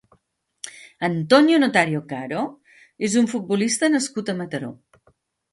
[1.07, 2.45] Antonio Notario Caro
[3.09, 4.73] és un futbolista nascut a Mataró.